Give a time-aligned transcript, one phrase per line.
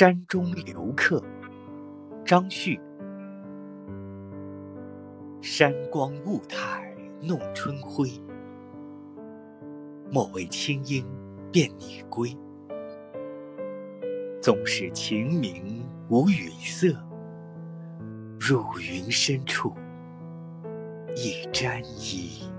[0.00, 1.22] 山中留客，
[2.24, 2.80] 张旭。
[5.42, 8.08] 山光雾态弄春晖，
[10.10, 11.04] 莫为清音
[11.52, 12.34] 便你归。
[14.40, 16.96] 纵使晴明无雨色，
[18.40, 19.74] 入云深处
[21.14, 22.50] 一沾衣。